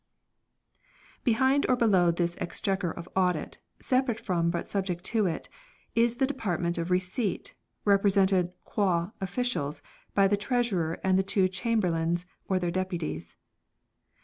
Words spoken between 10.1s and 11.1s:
by the Treasurer